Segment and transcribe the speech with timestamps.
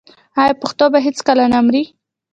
[0.41, 1.83] آیا پښتو به هیڅکله نه مري؟